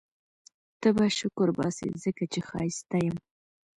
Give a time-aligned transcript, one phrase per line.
[0.81, 3.15] ته به شکرباسې ځکه چي ښایسته یم